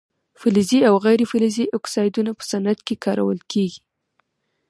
فلزي 0.39 0.79
او 0.89 0.95
غیر 1.05 1.19
فلزي 1.31 1.65
اکسایدونه 1.77 2.31
په 2.37 2.43
صنعت 2.51 2.79
کې 2.87 2.95
کارول 3.05 3.39
کیږي. 3.51 3.79